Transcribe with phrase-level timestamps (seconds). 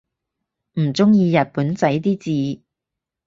[0.79, 2.17] 唔中意日本仔啲
[2.55, 2.63] 字